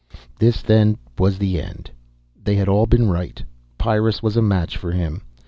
This, 0.39 0.63
then, 0.63 0.97
was 1.19 1.37
the 1.37 1.61
end. 1.61 1.91
They 2.43 2.55
had 2.55 2.67
all 2.67 2.87
been 2.87 3.07
right, 3.11 3.43
Pyrrus 3.77 4.23
was 4.23 4.35
a 4.35 4.41
match 4.41 4.75
for 4.75 4.91
him. 4.93 5.21